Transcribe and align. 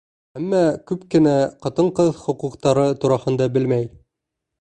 Әммә 0.37 0.59
күп 0.91 1.03
кенә 1.15 1.33
ҡатын-ҡыҙ 1.65 2.09
хоҡуҡтары 2.21 2.87
тураһында 3.05 3.49
белмәй. 3.59 3.87